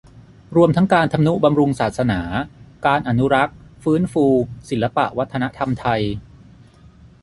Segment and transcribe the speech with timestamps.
[0.55, 2.21] รวมทั้งการทำนุบำรุงศาสนา
[2.85, 4.25] การอนุรักษ์ ฟื้นฟู
[4.69, 6.01] ศิลปวัฒนธรรมไทย